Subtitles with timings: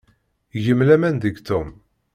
[0.63, 1.69] Gem laman deg Tom.